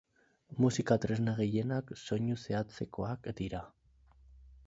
[0.63, 3.61] Musika tresna gehienak soinu zehatzekoak dira.